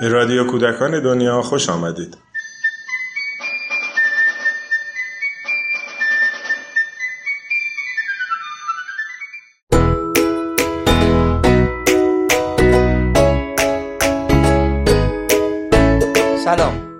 به 0.00 0.08
رادیو 0.08 0.44
کودکان 0.44 1.02
دنیا 1.02 1.42
خوش 1.42 1.68
آمدید. 1.68 2.16
سلام 16.44 16.98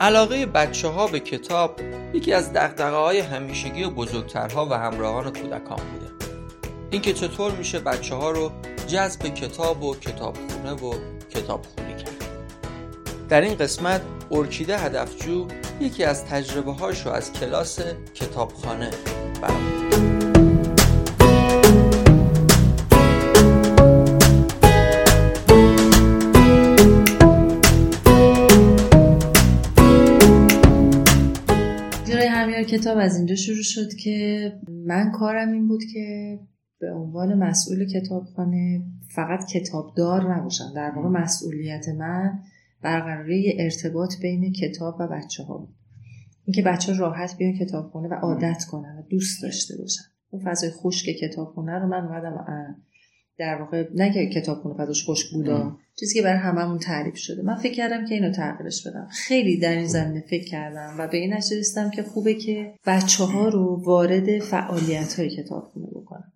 علاقه 0.00 0.46
بچه 0.46 0.88
ها 0.88 1.06
به 1.06 1.20
کتاب 1.20 1.80
یکی 2.14 2.32
از 2.32 2.52
دقدقه 2.52 2.96
های 2.96 3.18
همیشگی 3.18 3.84
و 3.84 3.90
بزرگترها 3.90 4.66
و 4.66 4.74
همراهان 4.74 5.24
کودکان 5.24 5.60
بوده 5.60 6.12
اینکه 6.90 7.12
چطور 7.12 7.52
میشه 7.52 7.78
بچه 7.78 8.14
ها 8.14 8.30
رو 8.30 8.52
جذب 8.86 9.20
کتاب 9.34 9.82
و 9.82 9.94
کتابخونه 9.94 10.72
و 10.72 10.94
کتابخونی 11.30 11.93
در 13.28 13.40
این 13.40 13.54
قسمت 13.54 14.00
ارکیده 14.30 14.78
هدفجو 14.78 15.48
یکی 15.80 16.04
از 16.04 16.24
تجربه 16.24 16.72
هاشو 16.72 17.10
از 17.10 17.32
کلاس 17.32 17.80
کتابخانه 18.14 18.90
برامون 19.42 19.84
کتاب 32.64 32.98
از 32.98 33.16
اینجا 33.16 33.34
شروع 33.34 33.62
شد 33.62 33.94
که 33.94 34.52
من 34.68 35.10
کارم 35.10 35.52
این 35.52 35.68
بود 35.68 35.84
که 35.92 36.38
به 36.80 36.92
عنوان 36.92 37.34
مسئول 37.34 37.86
کتابخانه 37.86 38.82
فقط 39.14 39.46
کتابدار 39.46 40.34
نباشم. 40.34 40.72
در 40.74 40.90
واقع 40.90 41.08
مسئولیت 41.08 41.88
من 41.88 42.38
برقراری 42.84 43.56
ارتباط 43.58 44.14
بین 44.22 44.52
کتاب 44.52 44.96
و 45.00 45.08
بچه 45.08 45.42
ها 45.42 45.58
بود. 45.58 45.74
اینکه 46.44 46.62
بچه 46.62 46.96
راحت 46.96 47.36
بیان 47.38 47.58
کتابخونه 47.58 48.08
و 48.08 48.14
عادت 48.14 48.64
کنن 48.70 48.98
و 48.98 49.02
دوست 49.10 49.42
داشته 49.42 49.76
باشن. 49.78 50.04
اون 50.30 50.44
فضای 50.44 50.70
خشک 50.70 51.06
کتابخونه 51.06 51.78
رو 51.78 51.88
من 51.88 52.04
اومدم 52.04 52.46
در 53.38 53.62
واقع 53.62 53.88
نه 53.94 54.12
که 54.12 54.40
کتابخونه 54.40 54.74
فضاش 54.74 55.08
خشک 55.08 55.32
بودا 55.32 55.76
چیزی 56.00 56.14
که 56.14 56.22
برای 56.22 56.38
هممون 56.38 56.78
تعریف 56.78 57.16
شده. 57.16 57.42
من 57.42 57.54
فکر 57.54 57.74
کردم 57.74 58.04
که 58.04 58.14
اینو 58.14 58.32
تغییرش 58.32 58.86
بدم. 58.86 59.08
خیلی 59.10 59.58
در 59.58 59.76
این 59.76 59.86
زمینه 59.86 60.24
فکر 60.30 60.50
کردم 60.50 60.96
و 60.98 61.08
به 61.08 61.16
این 61.16 61.34
نتیجه 61.34 61.58
رسیدم 61.58 61.90
که 61.90 62.02
خوبه 62.02 62.34
که 62.34 62.74
بچه 62.86 63.24
ها 63.24 63.48
رو 63.48 63.82
وارد 63.84 64.38
فعالیت 64.38 65.18
های 65.18 65.30
کتابخونه 65.30 65.86
بکنم. 65.86 66.32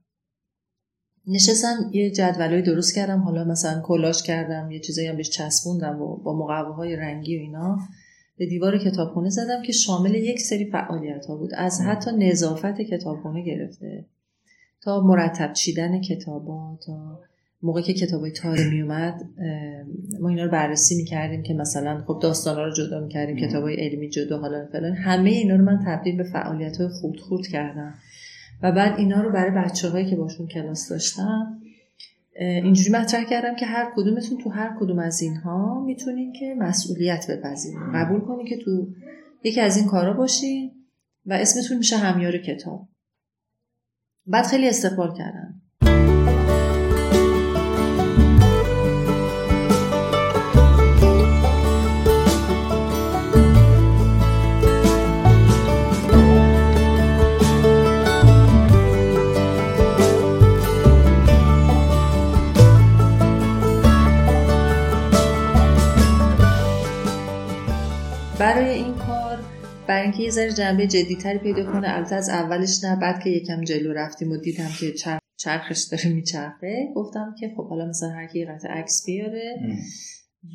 نشستم 1.29 1.91
یه 1.93 2.11
جدولای 2.11 2.63
درست 2.63 2.95
کردم. 2.95 3.19
حالا 3.19 3.45
مثلا 3.45 3.81
کلاش 3.81 4.23
کردم 4.23 4.71
یه 4.71 4.81
چیزایی 4.81 5.09
هم 5.09 5.17
بهش 5.17 5.31
چسبوندم 5.31 6.03
و 6.03 6.17
با 6.17 6.37
مقواهای 6.37 6.97
رنگی 6.97 7.39
و 7.39 7.41
اینا 7.41 7.79
به 8.39 8.47
دیوار 8.47 8.79
کتابخونه 8.79 9.31
زدم 9.31 9.63
که 9.63 9.73
شامل 9.73 10.15
یک 10.15 10.41
سری 10.41 10.71
فعالیت 10.71 11.27
ها 11.27 11.37
بود. 11.37 11.51
از 11.55 11.81
حتی 11.81 12.11
نظافت 12.13 12.81
کتابخونه 12.81 13.45
گرفته 13.45 14.05
تا 14.83 15.01
مرتب 15.01 15.53
چیدن 15.53 16.01
کتابا 16.01 16.79
تا 16.87 17.21
موقعی 17.63 17.83
که 17.83 17.95
کتابای 17.95 18.31
تاره 18.31 18.71
می 18.71 18.83
اومد 18.83 19.23
ما 20.21 20.29
اینا 20.29 20.45
رو 20.45 20.51
بررسی 20.51 20.97
می‌کردیم 20.97 21.43
که 21.43 21.55
مثلا 21.55 22.05
خب 22.07 22.19
داستانا 22.23 22.65
رو 22.65 22.75
جدا 22.75 23.01
می‌کردیم 23.01 23.37
کتابای 23.37 23.75
علمی 23.75 24.09
جدا 24.09 24.39
حالا 24.39 24.67
فلان. 24.73 24.93
همه 24.93 25.31
اینا 25.31 25.57
رو 25.57 25.65
من 25.65 25.79
تبدیل 25.87 26.17
به 26.17 26.25
فعالیت 26.25 26.77
های 26.77 26.89
خورد 26.89 27.19
خورد 27.19 27.47
کردم. 27.47 27.95
و 28.63 28.73
بعد 28.73 28.99
اینا 28.99 29.23
رو 29.23 29.33
برای 29.33 29.51
بچه 29.51 29.89
هایی 29.89 30.11
که 30.11 30.17
باشون 30.17 30.47
کلاس 30.47 30.89
داشتم 30.89 31.61
اینجوری 32.41 32.91
مطرح 32.91 33.25
کردم 33.25 33.57
که 33.57 33.67
هر 33.67 33.93
کدومتون 33.97 34.39
تو 34.39 34.51
هر 34.51 34.77
کدوم 34.81 34.99
از 34.99 35.23
اینها 35.23 35.85
می‌تونین 35.85 36.33
که 36.33 36.55
مسئولیت 36.59 37.31
بپذیرین. 37.31 37.93
قبول 37.95 38.21
کنین 38.21 38.47
که 38.47 38.57
تو 38.57 38.89
یکی 39.45 39.61
از 39.61 39.77
این 39.77 39.87
کارا 39.87 40.13
باشین 40.13 40.73
و 41.27 41.33
اسمتون 41.33 41.79
میشه 41.79 41.97
همیار 41.97 42.39
کتاب. 42.39 42.89
بعد 44.27 44.45
خیلی 44.45 44.69
استقبال 44.69 45.15
کردن 45.19 45.58
برای 68.39 68.69
این 68.69 68.95
کار 68.95 69.39
برای 69.89 70.03
اینکه 70.03 70.23
یه 70.23 70.31
ذره 70.31 70.53
جنبه 70.53 70.87
جدیتری 70.87 71.39
پیدا 71.39 71.73
کنه. 71.73 71.89
البته 71.97 72.15
از 72.15 72.29
اولش 72.29 72.85
نه 72.85 72.97
بعد 72.97 73.21
که 73.21 73.31
یکم 73.31 73.61
جلو 73.61 73.93
رفتیم 73.93 74.31
و 74.31 74.37
دیدم 74.37 74.69
که 74.81 74.93
چرخ 74.93 75.21
چرخش 75.37 75.83
داره 75.83 76.09
میچرخه 76.09 76.93
گفتم 76.95 77.35
که 77.41 77.53
خب 77.57 77.69
حالا 77.69 77.87
مثلا 77.87 78.09
هر 78.09 78.27
کی 78.27 78.45
قطع 78.45 78.69
عکس 78.69 79.07
بیاره 79.07 79.57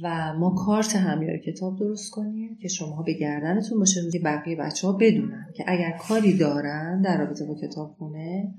و 0.04 0.34
ما 0.40 0.56
کارت 0.66 0.96
همیار 0.96 1.38
کتاب 1.38 1.80
درست 1.80 2.12
کنیم 2.12 2.58
که 2.62 2.68
شما 2.68 3.04
به 3.04 3.14
گردنتون 3.14 3.80
باشه 3.80 4.02
بقیه 4.24 4.56
بچه 4.56 4.88
ها 4.88 4.94
بدونن 4.94 5.46
که 5.56 5.64
اگر 5.68 5.98
کاری 6.08 6.38
دارن 6.38 7.02
در 7.02 7.18
رابطه 7.18 7.46
با 7.46 7.56
کتاب 7.56 7.96
خونه 7.98 8.54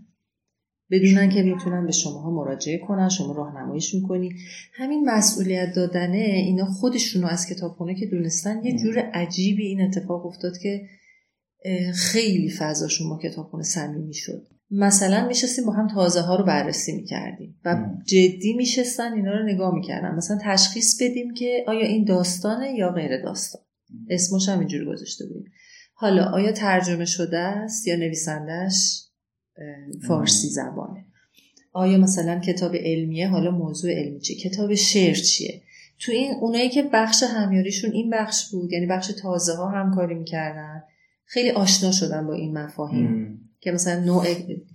بدونن 0.90 1.28
که 1.28 1.42
می‌تونن 1.42 1.86
به 1.86 1.92
شماها 1.92 2.30
مراجعه 2.30 2.78
کنن 2.78 3.08
شما 3.08 3.32
راهنماییشون 3.32 4.02
کنی 4.02 4.34
همین 4.72 5.10
مسئولیت 5.10 5.72
دادنه 5.76 6.18
اینا 6.18 6.64
خودشونو 6.64 7.26
از 7.26 7.46
کتابخونه 7.46 7.94
که 7.94 8.06
دونستن 8.06 8.64
یه 8.64 8.78
جور 8.78 8.98
عجیبی 8.98 9.66
این 9.66 9.80
اتفاق 9.80 10.26
افتاد 10.26 10.58
که 10.58 10.88
خیلی 11.94 12.50
فضاشون 12.50 13.08
با 13.08 13.18
کتابخونه 13.18 13.62
صمیمی 13.62 14.14
شد. 14.14 14.46
مثلا 14.70 15.26
میشستیم 15.28 15.66
با 15.66 15.72
هم 15.72 15.88
تازه 15.88 16.20
ها 16.20 16.36
رو 16.36 16.44
بررسی 16.44 16.96
می‌کردیم 16.96 17.60
و 17.64 17.76
جدی 18.06 18.54
میشستن 18.56 19.12
اینا 19.12 19.32
رو 19.32 19.46
نگاه 19.46 19.74
می‌کردن. 19.74 20.14
مثلا 20.14 20.38
تشخیص 20.42 21.02
بدیم 21.02 21.34
که 21.34 21.64
آیا 21.66 21.86
این 21.86 22.04
داستانه 22.04 22.74
یا 22.74 22.90
غیر 22.90 23.22
داستان. 23.22 23.62
اسمش 24.10 24.48
هم 24.48 24.58
اینجوری 24.58 24.84
گذاشته 24.84 25.26
بودیم. 25.26 25.52
حالا 25.94 26.24
آیا 26.24 26.52
ترجمه 26.52 27.04
شده 27.04 27.38
است 27.38 27.88
یا 27.88 27.96
نویسندش 27.96 29.04
فارسی 30.08 30.48
زبانه. 30.48 31.04
آیا 31.72 31.98
مثلا 31.98 32.38
کتاب 32.38 32.74
علمیه 32.74 33.28
حالا 33.28 33.50
موضوع 33.50 33.92
علمی 33.92 34.20
چیه؟ 34.20 34.36
کتاب 34.36 34.74
شعر 34.74 35.14
چیه؟ 35.14 35.62
تو 36.00 36.12
این 36.12 36.34
اونایی 36.40 36.68
که 36.68 36.82
بخش 36.92 37.22
همیاریشون 37.22 37.92
این 37.92 38.10
بخش 38.10 38.50
بود 38.50 38.72
یعنی 38.72 38.86
بخش 38.86 39.12
تازه 39.22 39.54
ها 39.54 39.68
همکاری 39.68 40.14
می‌کردن 40.14 40.82
خیلی 41.24 41.50
آشنا 41.50 41.92
شدن 41.92 42.26
با 42.26 42.34
این 42.34 42.58
مفاهیم 42.58 43.40
که 43.60 43.72
مثلا 43.72 44.04
نوع 44.04 44.24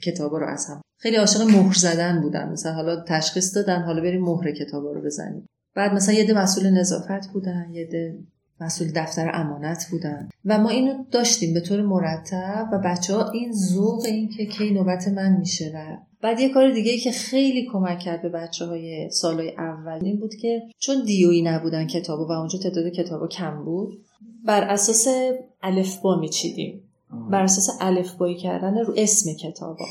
کتابا 0.03 0.37
رو 0.37 0.47
از 0.47 0.65
هم 0.69 0.81
خیلی 0.97 1.15
عاشق 1.15 1.41
مهر 1.41 1.73
زدن 1.73 2.21
بودن. 2.21 2.49
مثلا 2.49 2.73
حالا 2.73 3.03
تشخیص 3.07 3.55
دادن 3.55 3.81
حالا 3.81 4.01
بریم 4.01 4.21
مهر 4.21 4.51
کتابا 4.51 4.91
رو 4.91 5.01
بزنیم. 5.01 5.45
بعد 5.75 5.93
مثلا 5.93 6.15
یه 6.15 6.27
ده 6.27 6.33
مسئول 6.33 6.69
نظافت 6.69 7.27
بودن 7.33 7.69
یه 7.73 7.85
ده 7.85 8.19
مسئول 8.61 8.91
دفتر 8.95 9.31
امانت 9.33 9.87
بودن. 9.91 10.29
و 10.45 10.59
ما 10.59 10.69
اینو 10.69 11.03
داشتیم 11.11 11.53
به 11.53 11.61
طور 11.61 11.81
مرتب 11.81 12.69
و 12.73 12.79
بچه 12.85 13.15
ها 13.15 13.31
این 13.31 13.51
ذوق 13.51 14.05
این 14.05 14.29
که 14.29 14.45
کی 14.45 14.71
نوبت 14.71 15.07
من 15.07 15.37
میشه 15.39 15.71
و 15.75 15.97
بعد 16.21 16.39
یه 16.39 16.49
کار 16.49 16.71
دیگه 16.71 16.97
که 16.97 17.11
خیلی 17.11 17.67
کمک 17.71 17.99
کرد 17.99 18.21
به 18.21 18.29
بچه 18.29 18.65
های 18.65 19.09
سالهای 19.11 19.55
اول 19.57 19.99
این 20.05 20.19
بود 20.19 20.35
که 20.35 20.61
چون 20.79 21.05
دیویی 21.05 21.41
نبودن 21.41 21.87
کتابو 21.87 22.23
و 22.23 22.31
اونجا 22.31 22.59
تعداد 22.59 22.91
کتابا 22.91 23.27
کم 23.27 23.63
بود 23.65 24.05
بر 24.45 24.63
اساس 24.63 25.07
الفبا 25.63 26.19
میچیدیم. 26.19 26.81
بر 27.31 27.43
اساس 27.43 27.77
الفبایی 27.81 28.35
کردن 28.37 28.77
رو 28.77 28.93
اسم 28.97 29.33
کتابا. 29.33 29.85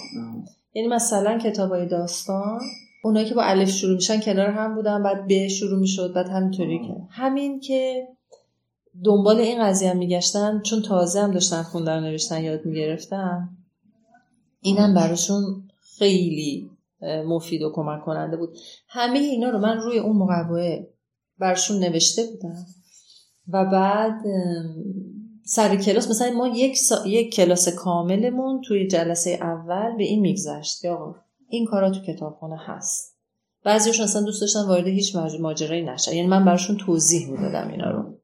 یعنی 0.75 0.89
مثلا 0.89 1.39
کتابای 1.39 1.87
داستان 1.87 2.61
اونایی 3.05 3.29
که 3.29 3.35
با 3.35 3.43
الف 3.43 3.71
شروع 3.71 3.95
میشن 3.95 4.21
کنار 4.21 4.47
هم 4.47 4.75
بودن 4.75 5.03
بعد 5.03 5.27
به 5.27 5.49
شروع 5.49 5.81
می‌شد 5.81 6.13
بعد 6.15 6.29
همینطوری 6.29 6.79
که. 6.79 6.95
همین 7.11 7.61
که 7.61 8.09
دنبال 9.05 9.37
این 9.37 9.65
قضیه 9.65 9.93
میگشتن 9.93 10.61
چون 10.61 10.83
تازه 10.83 11.21
هم 11.21 11.31
داشتن 11.31 11.63
خوندن 11.63 12.03
نوشتن 12.03 12.45
یاد 12.45 12.67
می‌گرفتن. 12.67 13.49
اینم 14.61 14.95
براشون 14.95 15.69
خیلی 15.99 16.71
مفید 17.03 17.63
و 17.63 17.73
کمک 17.75 18.05
کننده 18.05 18.37
بود. 18.37 18.57
همه 18.89 19.19
اینا 19.19 19.51
رو 19.51 19.59
من 19.59 19.79
روی 19.79 19.99
اون 19.99 20.17
مقوه 20.17 20.87
برشون 21.39 21.79
نوشته 21.79 22.23
بودم. 22.27 22.67
و 23.49 23.65
بعد 23.65 24.21
سر 25.45 25.77
کلاس 25.77 26.11
مثلا 26.11 26.31
ما 26.31 26.49
یک, 26.49 26.79
یک 27.07 27.35
کلاس 27.35 27.69
کاملمون 27.69 28.61
توی 28.69 28.87
جلسه 28.87 29.31
اول 29.31 29.97
به 29.97 30.05
این 30.05 30.21
میگذشت 30.21 30.81
که 30.81 30.91
آقا 30.91 31.15
این 31.49 31.67
کارا 31.67 31.91
تو 31.91 32.01
کتابخونه 32.01 32.57
هست. 32.67 33.17
بعضیشون 33.65 34.05
اصلا 34.05 34.23
دوست 34.23 34.41
داشتن 34.41 34.67
وارد 34.67 34.87
هیچ 34.87 35.17
ماجرایی 35.41 35.83
نشن. 35.83 36.13
یعنی 36.13 36.29
من 36.29 36.45
براشون 36.45 36.77
توضیح 36.77 37.31
می‌دادم 37.31 37.69
اینا 37.71 37.91
رو. 37.91 38.18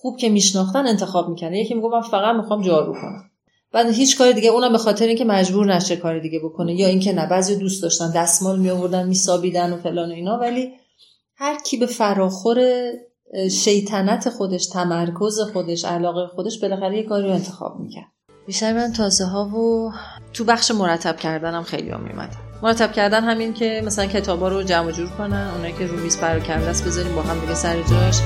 خوب 0.00 0.16
که 0.16 0.28
میشناختن 0.28 0.86
انتخاب 0.86 1.28
می‌کنه 1.28 1.58
یکی 1.58 1.74
میگه 1.74 1.88
من 1.88 2.00
فقط 2.00 2.36
می‌خوام 2.36 2.62
جارو 2.62 2.92
کنم. 2.92 3.30
بعد 3.72 3.86
هیچ 3.86 4.18
کار 4.18 4.32
دیگه 4.32 4.50
اونم 4.50 4.72
به 4.72 4.78
خاطر 4.78 5.06
اینکه 5.06 5.24
مجبور 5.24 5.74
نشه 5.74 5.96
کار 5.96 6.18
دیگه 6.18 6.40
بکنه 6.44 6.74
یا 6.74 6.86
اینکه 6.86 7.12
نه 7.12 7.26
بعضی 7.26 7.56
دوست 7.56 7.82
داشتن 7.82 8.10
دستمال 8.10 8.58
می 8.58 8.70
آوردن 8.70 9.08
میسابیدن 9.08 9.72
و 9.72 9.76
فلان 9.76 10.08
و 10.10 10.12
اینا. 10.12 10.38
ولی 10.38 10.72
هر 11.36 11.58
کی 11.62 11.76
به 11.76 11.86
فراخور 11.86 12.90
شیطنت 13.50 14.30
خودش 14.30 14.66
تمرکز 14.66 15.40
خودش 15.52 15.84
علاقه 15.84 16.26
خودش 16.26 16.60
بالاخره 16.60 16.96
یه 16.96 17.02
کاری 17.02 17.26
رو 17.26 17.34
انتخاب 17.34 17.80
می‌کرد. 17.80 18.06
بیشتر 18.46 18.72
من 18.72 18.92
تازه 18.92 19.24
ها 19.24 19.44
و 19.44 19.92
تو 20.32 20.44
بخش 20.44 20.70
مرتب 20.70 21.16
کردنم 21.16 21.62
خیلی 21.62 21.90
هم 21.90 22.00
میمدم 22.00 22.38
مرتب 22.62 22.92
کردن 22.92 23.24
همین 23.24 23.54
که 23.54 23.82
مثلا 23.84 24.06
کتابا 24.06 24.48
رو 24.48 24.62
جمع 24.62 24.92
جور 24.92 25.10
کنن 25.18 25.50
اونایی 25.54 25.72
که 25.72 25.86
رو 25.86 26.00
میز 26.00 26.18
پراکنده 26.18 26.66
است 26.66 26.84
بذاریم 26.84 27.14
با 27.14 27.22
هم 27.22 27.40
دیگه 27.40 27.54
سر 27.54 27.82
جاش. 27.82 28.20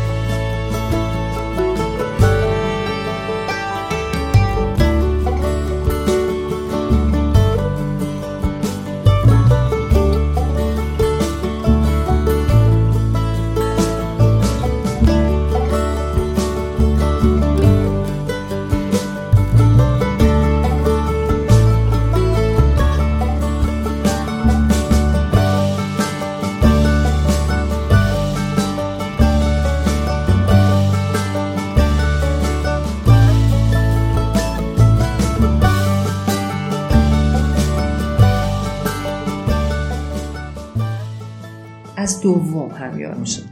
دوم 42.25 42.69
همیار 42.69 43.15
می‌شد 43.15 43.45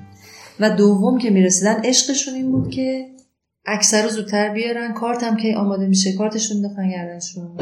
و 0.60 0.70
دوم 0.70 1.18
که 1.18 1.30
می‌رسیدن 1.30 1.80
عشقشون 1.84 2.34
این 2.34 2.52
بود 2.52 2.70
که 2.70 3.06
اکثر 3.66 4.02
رو 4.02 4.08
زودتر 4.08 4.48
بیارن. 4.48 4.92
کارت 4.92 5.22
هم 5.22 5.36
که 5.36 5.56
آماده 5.56 5.86
میشه 5.86 6.12
کارتشون 6.12 6.62
بخوان 6.62 6.90
گردنشون 6.90 7.56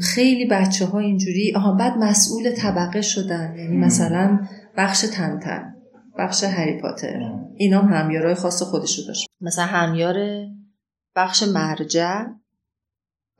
خیلی 0.00 0.44
بچه 0.46 0.86
ها 0.86 0.98
اینجوری 0.98 1.52
آها 1.56 1.72
بعد 1.72 1.98
مسئول 1.98 2.50
طبقه 2.50 3.02
شدن. 3.02 3.54
یعنی 3.58 3.76
مثلا 3.76 4.38
بخش 4.76 5.00
تنتن 5.00 5.74
بخش 6.18 6.44
هری 6.44 6.80
پاتر. 6.80 7.32
اینا 7.56 7.80
هم 7.82 8.04
همیارای 8.04 8.34
خاص 8.34 8.62
خودشو 8.62 9.02
داشت. 9.06 9.28
مثلا 9.40 9.64
همیار 9.64 10.16
بخش 11.16 11.42
مرجع 11.42 12.24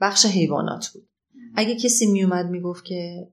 بخش 0.01 0.25
حیوانات 0.25 0.87
بود. 0.93 1.07
اگه 1.55 1.75
کسی 1.75 2.05
میومد 2.05 2.49
می‌گفت 2.49 2.85
که 2.85 3.27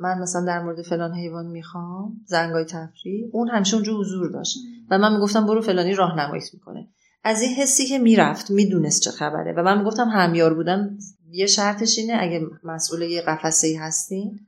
من 0.00 0.18
مثلا 0.18 0.44
در 0.44 0.62
مورد 0.62 0.82
فلان 0.82 1.14
حیوان 1.14 1.46
می‌خوام 1.46 2.12
زنگای 2.26 2.64
تفریح 2.64 3.28
اون 3.32 3.48
همیشه 3.48 3.74
اونجا 3.74 3.92
حضور 3.92 4.30
داشت. 4.30 4.58
و 4.90 4.98
من 4.98 5.12
می‌گفتم 5.12 5.46
برو 5.46 5.60
فلانی 5.60 5.94
راهنماییت 5.94 6.54
می‌کنه. 6.54 6.88
از 7.24 7.42
این 7.42 7.54
حسی 7.54 7.86
که 7.86 7.98
می‌رفت 7.98 8.50
می‌دونست 8.50 9.02
چه 9.02 9.10
خبره. 9.10 9.52
و 9.52 9.62
من 9.62 9.78
می‌گفتم 9.78 10.08
همیار 10.08 10.54
بودن 10.54 10.98
یه 11.30 11.46
شرطش 11.46 11.98
اینه 11.98 12.16
اگه 12.20 12.40
مسئول 12.64 13.02
یه 13.02 13.20
قفسه 13.20 13.66
ای 13.66 13.74
هستین 13.74 14.40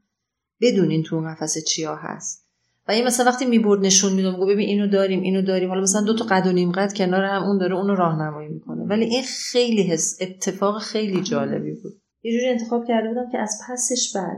بدونین 0.61 1.03
تو 1.03 1.17
اون 1.17 1.35
قفسه 1.35 1.61
چیا 1.61 1.97
هست. 1.97 2.43
و 2.89 2.93
این 2.93 3.07
مثلا 3.07 3.27
وقتی 3.27 3.45
می‌برد 3.45 3.81
نشون 3.81 4.13
میدم 4.13 4.37
گفت 4.37 4.51
ببین 4.51 4.69
اینو 4.69 4.87
داریم 4.87 5.21
اینو 5.21 5.43
داریم. 5.43 5.69
حالا 5.69 5.81
مثلا 5.81 6.01
دو 6.01 6.17
تا 6.17 6.25
قد 6.25 6.47
و 6.47 6.53
نیم 6.53 6.73
قد 6.73 6.93
کنار 6.93 7.25
هم 7.25 7.43
اون 7.43 7.59
داره 7.59 7.77
اونو 7.77 7.95
راهنمایی 7.95 8.49
می‌کنه. 8.49 8.85
ولی 8.85 9.05
این 9.05 9.23
خیلی 9.23 9.83
حس 9.83 10.19
اتفاق 10.21 10.79
خیلی 10.79 11.23
جالبی 11.23 11.75
بود. 11.75 11.93
یه 12.23 12.33
جوری 12.33 12.49
انتخاب 12.49 12.85
کرده 12.89 13.09
بودم 13.09 13.31
که 13.33 13.39
از 13.39 13.61
پسش 13.69 14.13
بر 14.15 14.37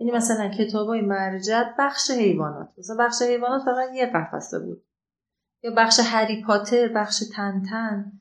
یعنی 0.00 0.12
مثلا 0.12 0.48
کتابای 0.48 1.00
مرجع 1.00 1.62
بخش 1.78 2.10
حیوانات. 2.10 2.68
مثلا 2.78 2.96
بخش 2.98 3.22
حیوانات 3.22 3.62
فقط 3.64 3.88
یه 3.94 4.06
قفسه 4.06 4.58
بود. 4.58 4.84
یا 5.64 5.70
بخش 5.76 6.00
هری 6.04 6.44
پاتر 6.46 6.88
بخش 6.88 7.22
تنتن 7.36 8.12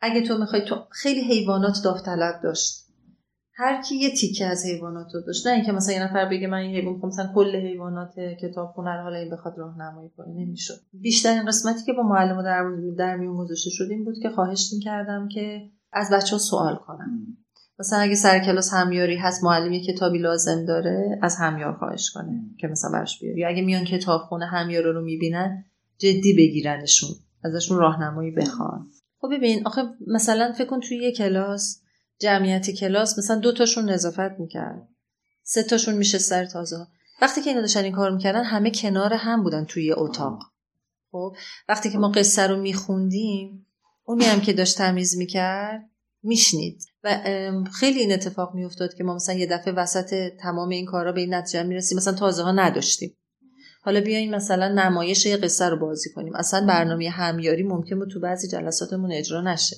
اگه 0.00 0.22
تو 0.26 0.38
می‌خوای 0.38 0.64
تو 0.64 0.76
خیلی 0.90 1.20
حیوانات 1.20 1.80
داوطلب 1.84 2.40
داشت. 2.42 2.86
هر 3.54 3.82
کی 3.82 3.96
یه 3.96 4.10
تیکه 4.14 4.46
از 4.46 4.66
حیوانات 4.66 5.14
رو 5.14 5.20
داشت. 5.20 5.46
نه 5.46 5.52
اینکه 5.52 5.72
مثلا 5.72 5.94
یه 5.94 6.04
نفر 6.04 6.28
بگه 6.28 6.46
من 6.46 6.58
این 6.58 6.74
حیوان 6.76 7.00
مثلا 7.06 7.32
کل 7.34 7.56
حیوانات 7.56 8.20
کتاب 8.20 8.74
رو 8.76 8.84
حالا 8.84 9.16
این 9.16 9.30
بخواد 9.30 9.58
راهنمایی 9.58 10.10
کنه 10.16 10.34
نمی‌شد. 10.34 10.80
بیشترین 10.92 11.46
قسمتی 11.46 11.84
که 11.84 11.92
با 11.92 12.02
معلم 12.02 12.42
در, 12.42 12.70
در 12.98 13.16
میون 13.16 13.36
گذاشته 13.36 13.70
شد 13.70 13.86
این 13.90 14.04
بود 14.04 14.18
که 14.22 14.30
خواهش 14.30 14.72
می‌کردم 14.72 15.28
که 15.28 15.70
از 15.92 16.10
بچه 16.12 16.32
ها 16.32 16.38
سوال 16.38 16.76
کنم 16.76 17.36
مثلا 17.80 17.98
اگه 17.98 18.14
سر 18.14 18.38
کلاس 18.38 18.72
همیاری 18.72 19.16
هست 19.16 19.44
معلم 19.44 19.72
یه 19.72 19.84
کتابی 19.84 20.18
لازم 20.18 20.64
داره 20.64 21.18
از 21.22 21.36
همیار 21.36 21.76
خواهش 21.76 22.10
کنه 22.10 22.40
که 22.58 22.66
مثلا 22.66 22.90
برش 22.90 23.20
بیاره 23.20 23.38
یا 23.38 23.48
اگه 23.48 23.62
میان 23.62 23.84
کتابخونه 23.84 24.46
همیار 24.46 24.82
رو 24.82 25.04
می‌بینن 25.04 25.64
جدی 25.98 26.34
بگیرنشون 26.38 27.10
ازشون 27.44 27.78
راهنمایی 27.78 28.30
بخوان. 28.30 28.88
خب 29.18 29.28
ببین 29.32 29.66
آخه 29.66 29.82
مثلا 30.06 30.52
فکر 30.52 30.66
کن 30.66 30.80
توی 30.80 30.96
یه 30.96 31.12
کلاس 31.12 31.80
جمعیت 32.18 32.70
کلاس 32.70 33.18
مثلا 33.18 33.36
دو 33.36 33.52
تاشون 33.52 33.90
نظافت 33.90 34.38
می‌کرد. 34.38 34.88
سه 35.42 35.62
تاشون 35.62 35.94
میشه 35.94 36.18
سر 36.18 36.44
تازه. 36.44 36.86
وقتی 37.22 37.42
که 37.42 37.50
اینا 37.50 37.60
داشتن 37.60 37.84
این 37.84 37.92
کار 37.92 38.10
می‌کردن 38.10 38.44
همه 38.44 38.70
کنار 38.70 39.12
هم 39.12 39.42
بودن 39.42 39.64
توی 39.64 39.92
اتاق. 39.92 40.38
خب؟ 41.12 41.36
وقتی 41.68 41.90
که 41.90 41.98
ما 41.98 42.08
قصه 42.08 42.46
رو 42.46 42.56
میخوندیم 42.56 43.66
اونی 44.04 44.24
هم 44.24 44.40
که 44.40 44.52
داشت 44.52 44.78
تمیز 44.78 45.18
می‌کرد 45.18 45.90
میشنید. 46.22 46.89
و 47.04 47.20
خیلی 47.72 48.00
این 48.00 48.12
اتفاق 48.12 48.54
میافتاد 48.54 48.94
که 48.94 49.04
ما 49.04 49.14
مثلا 49.14 49.34
یه 49.34 49.46
دفعه 49.46 49.72
وسط 49.72 50.32
تمام 50.40 50.68
این 50.68 50.86
کارا 50.86 51.12
به 51.12 51.20
این 51.20 51.34
نتیجه 51.34 51.62
می‌رسیم. 51.62 51.98
مثلا 51.98 52.14
تازه 52.14 52.42
ها 52.42 52.52
نداشتیم. 52.52 53.16
حالا 53.82 54.00
بیاین 54.00 54.34
مثلا 54.34 54.68
نمایش 54.68 55.26
یه 55.26 55.36
قصه 55.36 55.68
رو 55.68 55.76
بازی 55.76 56.10
کنیم. 56.10 56.34
اصلا 56.34 56.66
برنامه 56.66 57.10
همیاری 57.10 57.62
ممکن 57.62 57.98
بود 57.98 58.10
تو 58.10 58.20
بعضی 58.20 58.48
جلساتمون 58.48 59.12
اجرا 59.12 59.40
نشه. 59.40 59.76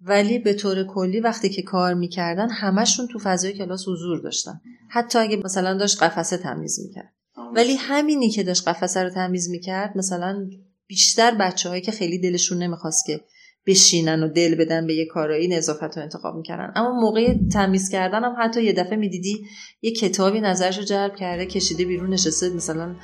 ولی 0.00 0.38
به 0.38 0.54
طور 0.54 0.84
کلی 0.84 1.20
وقتی 1.20 1.48
که 1.48 1.62
کار 1.62 1.94
می‌کردن 1.94 2.50
همشون 2.50 3.06
تو 3.06 3.18
فضای 3.18 3.52
کلاس 3.52 3.88
حضور 3.88 4.20
داشتن. 4.20 4.60
حتی 4.90 5.18
اگه 5.18 5.36
مثلا 5.36 5.74
داشت 5.74 6.02
قفسه 6.02 6.36
تمیز 6.36 6.80
می‌کرد. 6.80 7.12
ولی 7.54 7.76
همینی 7.76 8.30
که 8.30 8.42
داشت 8.42 8.68
قفسه 8.68 9.02
رو 9.02 9.10
تمیز 9.10 9.50
می‌کرد 9.50 9.96
مثلا 9.96 10.50
بیشتر 10.86 11.34
بچه 11.34 11.80
که 11.80 11.92
خیلی 11.92 12.18
دلشون 12.18 12.62
نمی‌خواست 12.62 13.06
که 13.06 13.20
بشینن 13.66 14.22
و 14.22 14.28
دل 14.28 14.54
بدن 14.54 14.86
به 14.86 14.94
یه 14.94 15.06
کارایی 15.06 15.48
نظافت 15.48 15.96
رو 15.96 16.02
انتخاب 16.02 16.36
می‌کردن. 16.36 16.72
اما 16.76 17.00
موقع 17.00 17.34
تمیز 17.52 17.88
کردن 17.88 18.24
هم 18.24 18.34
حتی 18.38 18.62
یه 18.62 18.72
دفعه 18.72 18.96
می‌دیدی 18.96 19.46
یه 19.82 19.92
کتابی 19.92 20.40
نظرش 20.40 20.78
رو 20.78 20.84
جلب 20.84 21.16
کرده 21.16 21.46
کشیده 21.46 21.84
بیرون 21.84 22.10
نشسته 22.10 22.50
مثلا 22.50 22.94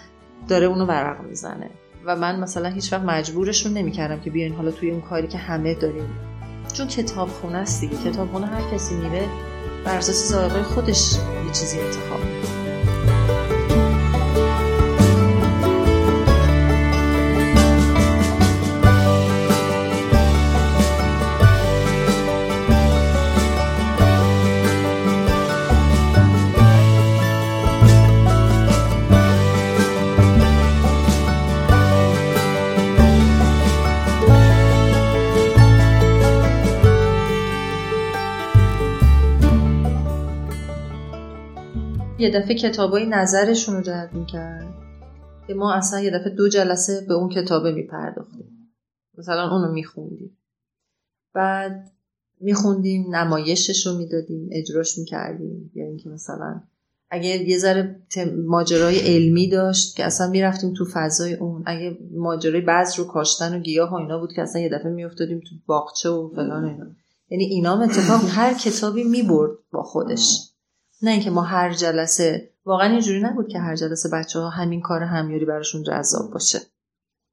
داره 0.49 0.67
اونو 0.67 0.87
ورق 0.87 1.25
می‌زنه. 1.25 1.71
و 2.07 2.17
من 2.17 2.41
مثلا 2.41 2.69
هیچ 2.69 2.93
وقت 2.93 3.03
مجبورشون 3.03 3.73
نمی‌کردم 3.73 4.21
که 4.21 4.31
بیاین 4.31 4.53
حالا 4.53 4.71
توی 4.71 4.91
اون 4.91 5.01
کاری 5.01 5.29
که 5.29 5.39
همه 5.39 5.75
داریم 5.75 6.11
چون 6.73 6.87
کتاب 6.87 7.29
خونه 7.29 7.59
است 7.59 7.81
دیگه. 7.81 7.97
کتاب 8.11 8.33
خونه 8.33 8.47
هر 8.47 8.75
کسی 8.75 8.95
میره 8.95 9.27
بر 9.85 9.97
اساس 9.97 10.35
خودش 10.65 11.13
یه 11.47 11.53
چیزی 11.53 11.79
انتخاب 11.79 12.58
یه 42.21 42.31
دفعه 42.31 42.55
کتابای 42.55 43.07
نظرشون 43.07 43.77
رو 43.77 43.83
جلب 43.83 44.15
می‌کرد. 44.15 44.75
که 45.47 45.55
ما 45.55 45.75
اصلا 45.75 46.01
یه 46.01 46.11
دفعه 46.11 46.31
دو 46.31 46.49
جلسه 46.49 47.05
به 47.09 47.15
اون 47.15 47.29
کتابه 47.29 47.73
میپرداختیم. 47.73 48.73
مثلا 49.19 49.51
اونو 49.51 49.73
میخوندیم. 49.73 50.39
بعد 51.35 51.93
میخوندیم 52.41 53.15
نمایشش 53.17 53.87
رو 53.87 53.99
می‌دادیم 53.99 54.49
اجراش 54.53 54.99
می‌کردیم. 54.99 55.71
یا 55.75 55.85
اینکه 55.85 56.09
مثلا 56.09 56.63
اگه 57.11 57.29
یه 57.29 57.59
ذره 57.59 58.03
ماجرای 58.47 58.99
علمی 58.99 59.49
داشت 59.49 59.97
که 59.97 60.05
اصلا 60.05 60.31
می‌رفتیم 60.31 60.75
تو 60.75 60.85
فضای 60.93 61.35
اون. 61.35 61.63
اگه 61.67 61.99
ماجرای 62.17 62.61
بعض 62.61 62.99
رو 62.99 63.05
کاشتن 63.05 63.57
و 63.57 63.61
گیاه 63.61 63.91
و 63.91 63.95
اینا 63.95 64.19
بود 64.19 64.33
که 64.33 64.43
اصلا 64.43 64.63
یه 64.63 64.69
دفعه 64.69 64.91
میافتادیم 64.91 65.41
تو 65.41 65.55
باغچه 65.67 66.09
و 66.09 66.29
فلان 66.29 66.65
اینا. 66.65 66.87
یعنی 67.31 67.45
اینا 67.45 67.83
اتفاق 67.83 68.21
هر 68.29 68.55
کتابی 68.55 69.05
می‌برد 69.05 69.51
با 69.73 69.83
خودش. 69.83 70.48
نه 71.03 71.11
اینکه 71.11 71.31
ما 71.31 71.43
هر 71.43 71.75
جلسه 71.75 72.51
واقعا 72.65 72.91
اینجوری 72.91 73.21
نبود 73.21 73.49
که 73.49 73.59
هر 73.59 73.77
جلسه 73.77 74.09
بچه 74.09 74.39
ها 74.39 74.49
همین 74.49 74.81
کار 74.81 75.03
همیاری 75.03 75.45
براشون 75.45 75.83
جذاب 75.83 76.31
باشه. 76.33 76.59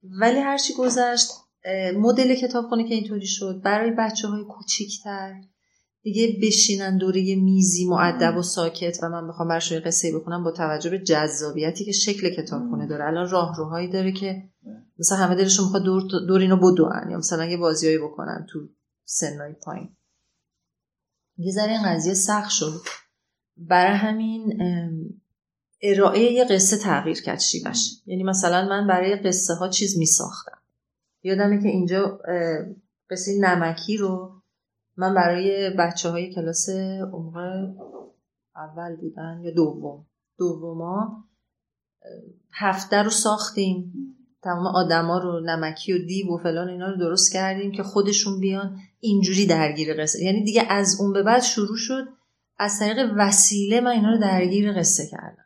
ولی 0.04 0.40
هرچی 0.40 0.74
گذشت 0.74 1.30
مدل 1.98 2.36
کتابخونه 2.36 2.90
که 2.90 2.96
اینطوری 2.96 3.28
شد 3.28 3.62
برای 3.64 3.92
بچه 3.92 4.28
های 4.28 4.44
کوچیکتر 4.44 5.42
دیگه 6.02 6.40
بشینن 6.42 6.98
دوره 6.98 7.36
میزی 7.36 7.86
معدب 7.86 8.38
و 8.38 8.42
ساکت 8.42 8.98
و 9.04 9.10
من 9.10 9.28
بخوام 9.28 9.48
برش 9.48 9.74
قصه 9.74 10.20
بکنم 10.20 10.44
با 10.44 10.52
توجه 10.52 10.90
به 10.90 11.00
جذابیتی 11.00 11.86
که 11.86 11.92
شکل 11.92 12.30
کتابخونه 12.30 12.88
داره. 12.88 13.06
الان 13.06 13.30
راهروهایی 13.30 13.90
داره 13.90 14.12
که 14.12 14.50
مثلا 15.00 15.18
همه 15.18 15.36
دلشون 15.36 15.66
می‌خواد 15.66 15.84
دور, 15.84 16.02
دور 16.28 16.42
اینو 16.42 16.58
بدوان 16.58 17.10
یا 17.12 17.18
مثلا 17.18 17.46
یه 17.46 17.58
بازیایی 17.58 17.98
بکنن 17.98 18.46
تو 18.50 18.60
سنای 19.06 19.54
پایین. 19.54 19.98
یه 21.38 21.52
ذره 21.52 21.72
این 21.72 21.84
قضیه 21.84 22.14
سخت 22.14 22.50
شد. 22.50 22.82
برای 23.58 23.98
همین 23.98 24.60
ارائه 25.82 26.20
یه 26.20 26.46
قصه 26.46 26.78
تغییر 26.78 27.22
کرد 27.22 27.40
شیوش 27.40 27.92
یعنی 28.06 28.24
مثلا 28.24 28.70
من 28.70 28.88
برای 28.88 29.16
قصه 29.16 29.54
ها 29.54 29.70
چیز 29.70 29.98
می 29.98 30.06
ساختم 30.06 30.58
یادمه 31.24 31.62
که 31.62 31.68
اینجا 31.68 32.20
قصه 33.10 33.40
نمکی 33.40 33.98
رو 33.98 34.42
من 34.98 35.16
برای 35.16 35.70
بچه 35.70 36.10
های 36.10 36.34
کلاس 36.34 36.70
عمر 37.14 37.68
اول 38.56 38.96
بودن 38.96 39.42
یا 39.44 39.52
دوم. 39.52 40.06
دوما 40.38 41.24
هفته 42.52 43.04
رو 43.04 43.10
ساختیم. 43.10 43.94
تمام 44.44 44.68
آدما 44.68 45.18
رو 45.18 45.40
نمکی 45.40 45.94
و 45.94 46.06
دیو 46.06 46.28
و 46.28 46.38
فلان 46.38 46.70
اینا 46.70 46.90
رو 46.90 46.98
درست 46.98 47.34
کردیم 47.34 47.72
که 47.72 47.84
خودشون 47.84 48.40
بیان 48.40 48.80
اینجوری 49.00 49.46
درگیر 49.46 50.02
قصه. 50.02 50.24
یعنی 50.24 50.44
دیگه 50.44 50.64
از 50.70 50.98
اون 51.00 51.14
به 51.14 51.24
بعد 51.24 51.42
شروع 51.42 51.78
شد 51.78 52.08
از 52.58 52.80
طریق 52.80 53.14
وسیله 53.18 53.82
من 53.82 53.92
اینا 53.92 54.12
رو 54.12 54.18
درگیر 54.18 54.74
قصه 54.74 55.08
کردم. 55.12 55.46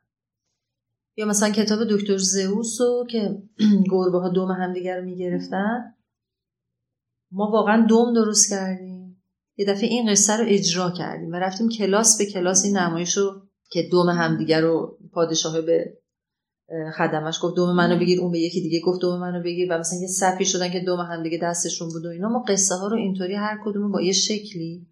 یا 1.17 1.25
مثلا 1.25 1.49
کتاب 1.49 1.79
دکتر 1.89 2.17
زئوس 2.17 2.77
که 3.09 3.43
گربه 3.91 4.19
ها 4.19 4.29
دوم 4.29 4.51
همدیگه 4.51 4.95
رو 4.95 5.05
می‌گرفتن 5.05 5.95
ما 7.31 7.51
واقعا 7.51 7.85
دوم 7.89 8.13
درست 8.13 8.49
کردیم. 8.49 9.23
یه 9.57 9.65
دفعه 9.65 9.89
این 9.89 10.11
قصه 10.11 10.37
رو 10.37 10.45
اجرا 10.47 10.91
کردیم 10.91 11.31
و 11.31 11.35
رفتیم 11.35 11.69
کلاس 11.69 12.17
به 12.17 12.25
کلاس 12.25 12.65
این 12.65 12.77
نمایش 12.77 13.17
رو 13.17 13.41
که 13.71 13.87
دوم 13.91 14.09
همدیگه 14.09 14.59
رو 14.59 14.97
پادشاه 15.13 15.61
به 15.61 15.97
خدمش 16.97 17.39
گفت 17.41 17.55
دوم 17.55 17.75
منو 17.75 17.99
بگیر. 17.99 18.21
اون 18.21 18.31
به 18.31 18.39
یکی 18.39 18.61
دیگه 18.61 18.79
گفت 18.79 19.01
دوم 19.01 19.19
منو 19.19 19.43
بگیر. 19.43 19.73
و 19.73 19.77
مثلا 19.77 19.99
یه 19.99 20.07
صفی 20.07 20.45
شدن 20.45 20.71
که 20.71 20.79
دوم 20.79 20.99
هم 20.99 21.23
دیگه 21.23 21.39
دستشون 21.41 21.89
بود 21.89 22.05
و 22.05 22.09
اینا. 22.09 22.29
ما 22.29 22.43
قصه 22.47 22.75
ها 22.75 22.87
رو 22.87 22.97
اینطوری 22.97 23.35
هر 23.35 23.59
کدوم 23.65 23.91
با 23.91 24.01
یه 24.01 24.11
شکلی 24.11 24.87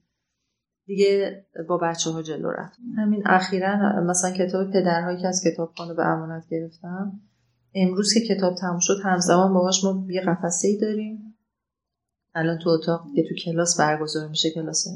دیگه 0.88 1.46
با 1.70 1.78
بچه 1.78 2.10
ها 2.10 2.22
جلو 2.22 2.52
رفت. 2.52 2.80
همین 2.98 3.24
اخیرا 3.26 4.02
مثلا 4.02 4.32
کتاب 4.32 4.72
پدرهایی 4.72 5.18
که 5.22 5.28
از 5.28 5.42
کتابخانه 5.46 5.94
به 5.94 6.06
امانت 6.06 6.48
گرفتم 6.50 7.20
امروز 7.76 8.14
که 8.14 8.36
کتاب 8.36 8.56
تموم 8.56 8.80
شد 8.80 8.98
همزمان 9.04 9.54
باهاش 9.54 9.84
ما 9.84 10.06
یه 10.10 10.22
قفسه 10.22 10.68
ای 10.68 10.78
داریم. 10.78 11.38
الان 12.36 12.60
تو 12.60 12.70
اتاق 12.70 13.06
که 13.16 13.24
تو 13.30 13.36
کلاس 13.36 13.80
برگزار 13.80 14.28
میشه 14.28 14.50
کلاس 14.50 14.88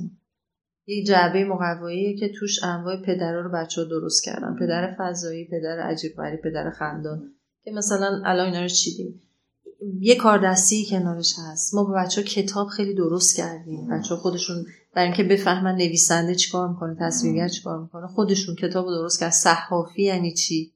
یک 0.88 1.08
جعبه 1.08 1.46
مقوایی 1.46 2.18
که 2.18 2.30
توش 2.40 2.64
انواع 2.64 3.02
پدرها 3.02 3.40
رو 3.40 3.52
بچه 3.52 3.82
ها 3.82 3.88
درست 3.88 4.24
کردن. 4.24 4.56
پدر 4.60 4.96
فضایی 5.00 5.48
پدر 5.48 5.80
عجیب 5.80 6.12
پدر 6.44 6.70
خندان. 6.70 7.32
که 7.64 7.72
مثلا 7.72 8.22
الان 8.26 8.46
اینا 8.46 8.62
رو 8.62 8.68
چیدیم؟ 8.68 9.22
یه 10.00 10.16
کار 10.16 10.52
دستی 10.52 10.86
کنارش 10.86 11.36
هست. 11.40 11.76
ما 11.76 11.84
با 11.84 11.94
بچه 11.94 12.22
ها 12.22 12.28
کتاب 12.28 12.68
خیلی 12.68 12.94
درست 12.94 13.38
کردیم. 13.38 13.88
بچه 13.88 14.16
ها 14.16 14.22
خودشون 14.22 14.66
برای 14.96 15.08
اینکه 15.08 15.24
بفهمن 15.24 15.76
نویسنده 15.76 16.36
چیکار 16.36 16.70
می‌کنه 16.70 16.96
تصویرگر 17.00 17.48
چیکار 17.48 17.82
می‌کنه 17.82 18.08
خودشون 18.08 18.56
کتاب 18.56 18.86
درست 18.86 19.20
کرد 19.20 19.32
صحافی 19.32 20.04
یعنی 20.04 20.34
چی؟ 20.34 20.74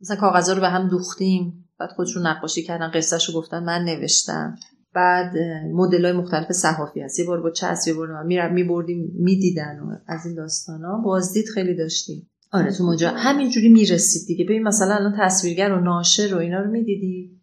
مثلا 0.00 0.16
کاغذها 0.16 0.54
رو 0.54 0.60
به 0.60 0.68
هم 0.68 0.88
دوختیم. 0.88 1.68
بعد 1.78 1.90
خودشون 1.90 2.26
نقاشی 2.26 2.62
کردن 2.62 2.90
قصهش 2.94 3.28
رو 3.28 3.34
گفتن 3.34 3.64
من 3.64 3.84
نوشتم. 3.84 4.56
بعد 4.94 5.36
مدل 5.74 6.04
های 6.04 6.14
مختلف 6.14 6.52
صحافی 6.52 7.00
هست. 7.00 7.18
یه 7.18 7.26
بار 7.26 7.40
با 7.40 7.50
چسب 7.50 7.88
یه 7.88 7.94
بار 7.94 8.22
میرم 8.22 8.54
میبردیم 8.54 9.12
می‌دیدن 9.14 9.80
و 9.80 9.96
از 10.06 10.26
این 10.26 10.34
داستان 10.34 10.84
ها 10.84 11.02
بازدید 11.04 11.44
خیلی 11.54 11.76
داشتیم. 11.76 12.30
آره 12.52 12.72
تو 12.72 12.84
مجا 12.84 13.10
همینجوری 13.10 13.68
می‌رسید 13.68 14.26
دیگه. 14.26 14.44
ببین 14.44 14.62
مثلا 14.62 14.94
الان 14.94 15.14
تصویرگر 15.20 15.72
و 15.72 15.80
ناشر 15.80 16.34
و 16.34 16.38
اینا 16.38 16.60
رو 16.60 16.70
می‌دیدی؟ 16.70 17.39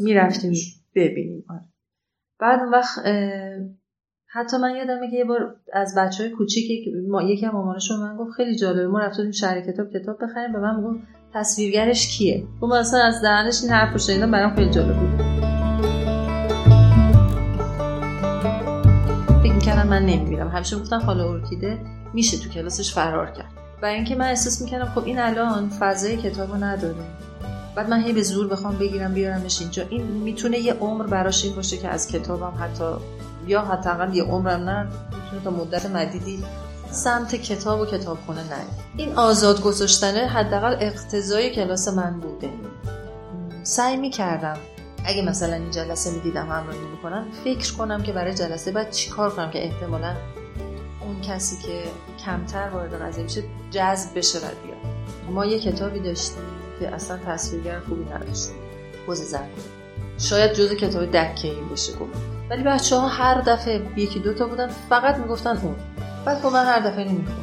می‌رفتیم. 0.00 0.52
ببینیم. 0.94 1.44
آره. 1.50 1.60
بعد 2.40 2.60
اون 2.60 2.70
وقت 2.72 2.98
حتی 4.26 4.56
من 4.56 4.76
یادمه 4.76 5.10
که 5.10 5.16
یه 5.16 5.24
بار 5.24 5.56
از 5.72 5.94
بچه 5.98 6.24
های 6.24 6.32
کوچیک 6.32 6.88
ما 7.08 7.22
یکی 7.22 7.46
هم 7.46 7.52
مامانشون 7.52 8.00
من 8.00 8.16
گفت 8.16 8.32
خیلی 8.36 8.56
جالبه 8.56 8.88
ما 8.88 8.98
رفتیم 8.98 9.30
شهر 9.30 9.60
کتاب 9.60 9.90
کتاب 9.90 10.16
بخریم. 10.22 10.52
به 10.52 10.58
من 10.58 10.82
گفت 10.82 11.00
تصویرگرش 11.34 12.18
کیه؟ 12.18 12.46
گفت 12.60 12.72
مثلا 12.72 13.02
از 13.02 13.22
دهنش 13.22 13.62
این 13.62 13.72
حرفو 13.72 13.98
شنیدم 13.98 14.30
برام 14.30 14.54
خیلی 14.54 14.70
جالب 14.70 14.96
بود. 14.96 15.34
می‌کردم 19.54 19.88
من 19.88 20.02
نمی‌بینم 20.02 20.48
همیشه 20.48 20.76
گفتن 20.76 20.98
خاله 20.98 21.22
ارکیده 21.22 21.78
میشه 22.14 22.38
تو 22.38 22.48
کلاسش 22.48 22.94
فرار 22.94 23.30
کرد. 23.30 23.52
و 23.82 23.86
اینکه 23.86 24.14
من 24.14 24.26
احساس 24.28 24.62
می‌کردم 24.62 24.84
خب 24.84 25.04
این 25.04 25.18
الان 25.18 25.68
فضای 25.68 26.16
کتابو 26.16 26.54
نداره 26.54 27.04
بعد 27.76 27.90
من 27.90 28.02
هی 28.02 28.12
به 28.12 28.22
زور 28.22 28.48
بخوام 28.48 28.78
بگیرم 28.78 29.14
بیارمش 29.14 29.60
اینجا. 29.60 29.84
این 29.88 30.02
می‌تونه 30.02 30.58
یه 30.58 30.72
عمر 30.72 31.06
براش 31.06 31.44
این 31.44 31.54
باشه 31.54 31.76
که 31.76 31.88
از 31.88 32.08
کتابم 32.08 32.52
حتی 32.60 32.92
یا 33.46 33.62
حداقل 33.62 34.14
یه 34.14 34.22
عمرم 34.22 34.68
نه 34.68 34.82
می‌تونه 34.84 35.44
تا 35.44 35.50
مدت 35.50 35.86
مدیدی 35.86 36.44
سمت 36.90 37.34
کتاب 37.34 37.80
و 37.80 37.86
کتابخونه 37.86 38.40
نه 38.40 38.64
این 38.96 39.14
آزاد 39.14 39.62
گذاشتنه 39.62 40.26
حداقل 40.26 40.76
اقتضای 40.80 41.50
کلاس 41.50 41.88
من 41.88 42.20
بوده. 42.20 42.50
سعی 43.62 43.96
می‌کردم 43.96 44.56
اگه 45.04 45.22
مثلا 45.22 45.54
این 45.54 45.70
جلسه 45.70 46.10
می‌دیدم 46.10 46.46
همراهی 46.48 46.78
می‌کنن 46.96 47.24
فکر 47.44 47.74
کنم 47.74 48.02
که 48.02 48.12
برای 48.12 48.34
جلسه 48.34 48.72
بعد 48.72 48.90
چیکار 48.90 49.30
کنم 49.30 49.50
که 49.50 49.64
احتمالا 49.64 50.14
اون 51.00 51.20
کسی 51.20 51.56
که 51.56 51.82
کمتر 52.24 52.68
وارد 52.68 53.02
قضیه 53.02 53.24
میشه 53.24 53.42
جذب 53.70 54.18
بشه 54.18 54.38
و 54.38 54.40
بیاد. 54.40 54.94
ما 55.30 55.46
یه 55.46 55.60
کتابی 55.60 56.00
داشتیم. 56.00 56.42
که 56.80 56.94
اصلا 56.94 57.18
تصویرگر 57.26 57.80
خوبی 57.80 58.04
نداشت 58.04 58.48
بوز 59.06 59.22
زن. 59.22 59.48
شاید 60.18 60.52
جز 60.52 60.72
کتاب 60.72 61.10
دکه 61.10 61.48
این 61.48 61.68
بشه 61.68 61.92
گفت. 61.92 62.12
ولی 62.50 62.62
بچه 62.62 62.96
ها 62.96 63.08
هر 63.08 63.40
دفعه 63.40 63.82
یکی 63.96 64.20
دوتا 64.20 64.46
بودن 64.46 64.68
فقط 64.88 65.16
می‌گفتن 65.16 65.56
اون. 65.56 65.76
بعد 66.24 66.38
خب 66.38 66.46
من 66.46 66.64
هر 66.64 66.80
دفعه 66.80 67.04
نمی‌خونم 67.04 67.38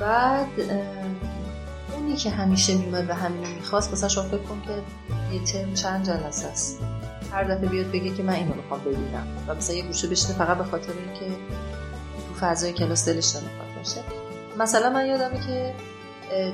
بعد 0.00 0.46
اونی 1.92 2.16
که 2.16 2.30
همیشه 2.30 2.74
میومد 2.74 3.10
و 3.10 3.14
همینو 3.14 3.54
می‌خواست 3.54 3.92
مثلا 3.92 4.08
شما 4.08 4.24
فکر 4.24 4.38
کن 4.38 4.62
که 4.66 4.72
یه 5.34 5.44
ترم 5.44 5.74
چند 5.74 6.06
جلسه 6.06 6.46
است. 6.48 6.78
هر 7.32 7.44
دفعه 7.44 7.68
بیاد 7.68 7.86
بگه 7.86 8.14
که 8.14 8.22
من 8.22 8.32
اینو 8.32 8.54
می‌خوام 8.54 8.80
ببینم. 8.80 9.26
و 9.48 9.54
مثلا 9.54 9.76
یه 9.76 9.82
گوشه 9.82 10.08
بشینه 10.08 10.34
فقط 10.34 10.58
به 10.58 10.64
خاطر 10.64 10.92
اینکه 10.92 11.36
تو 12.28 12.34
فضای 12.40 12.72
کلاس 12.72 13.08
دلش 13.08 13.36
نمی‌خواد 13.36 13.68
باشه. 13.76 14.00
مثلا 14.58 14.90
من 14.90 15.06
یادمه 15.06 15.46
که 15.46 15.74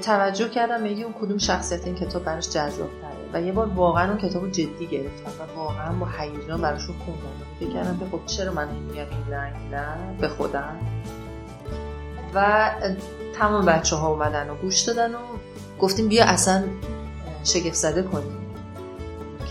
توجه 0.03 0.49
کردم 0.49 0.83
به 0.83 0.91
اون 0.91 1.15
کدوم 1.21 1.39
شخصیت 1.39 1.87
این 1.87 1.95
کتاب 1.95 2.25
براش 2.25 2.51
جذاب 2.51 2.91
و 3.33 3.43
یه 3.43 3.53
بار 3.53 3.67
واقعا 3.67 4.09
اون 4.09 4.19
کتاب 4.19 4.51
جدی 4.51 4.87
گرفتم 4.87 5.31
و 5.39 5.59
واقعا 5.59 5.93
با 5.93 6.07
هیجان 6.19 6.61
براشون 6.61 6.95
خوندم. 7.05 7.21
فکر 7.61 7.73
کردم 7.73 7.99
که 7.99 8.05
خب 8.13 8.21
چرا 8.27 8.53
من 8.53 8.69
میگم 8.69 8.97
این 8.99 9.35
نه؟ 9.71 9.97
به 10.21 10.29
خودم. 10.29 10.77
و 12.35 12.71
تمام 13.39 13.67
بچه 13.67 13.97
ها 13.97 14.09
اومدن 14.09 14.51
و 14.51 14.55
گوش 14.55 14.81
دادن 14.81 15.15
و 15.15 15.19
گفتیم 15.81 16.09
بیا 16.09 16.25
اصلا 16.25 16.65
شگفت 17.45 17.75
زده 17.75 18.03
کنیم 18.03 18.55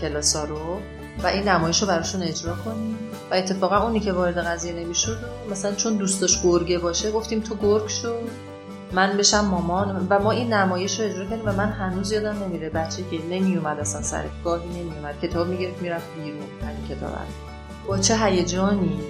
کلاسا 0.00 0.44
رو 0.44 0.80
و 1.22 1.26
این 1.26 1.48
نمایش 1.48 1.82
رو 1.82 1.88
براشون 1.88 2.22
اجرا 2.22 2.54
کنیم. 2.54 2.98
و 3.30 3.34
اتفاقا 3.34 3.78
اونی 3.78 4.00
که 4.00 4.12
وارد 4.12 4.38
قضیه 4.38 4.72
نمی‌شد 4.72 5.18
مثلا 5.50 5.74
چون 5.74 5.96
دوستش 5.96 6.42
گرگه 6.42 6.78
باشه 6.78 7.10
گفتیم 7.10 7.40
تو 7.40 7.54
گرگ 7.54 7.88
شو. 7.88 8.14
من 8.92 9.16
بشم 9.16 9.40
مامان 9.40 10.06
و 10.10 10.18
ما 10.18 10.30
این 10.30 10.52
نمایش 10.52 11.00
رو 11.00 11.06
اجرا 11.06 11.24
کردیم 11.24 11.48
و 11.48 11.52
من 11.52 11.68
هنوز 11.68 12.12
یادم 12.12 12.42
نمیره 12.44 12.70
بچه 12.70 13.02
که 13.10 13.18
نمیومد 13.30 13.80
اصلا 13.80 14.02
سر 14.02 14.24
گاهی 14.44 14.68
نمیومد 14.68 15.20
کتاب 15.22 15.48
می‌گرفت 15.48 15.82
می‌رفت 15.82 16.14
بیرون. 16.14 16.40
همین 16.62 16.88
کتاب 16.88 17.10
با 17.86 17.98
چه 17.98 18.16
هیجانی؟ 18.24 19.00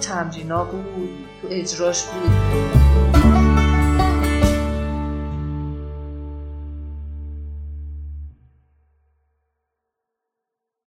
تمرینا 0.00 0.64
بود؟ 0.64 1.10
تو 1.42 1.48
اجراش 1.50 2.04
بود. 2.04 3.17